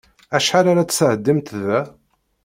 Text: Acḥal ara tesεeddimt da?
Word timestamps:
Acḥal 0.35 0.65
ara 0.71 0.89
tesεeddimt 0.89 1.49
da? 1.63 1.79